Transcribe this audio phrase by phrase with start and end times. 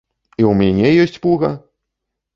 [0.41, 1.49] І ў мяне ёсць пуга!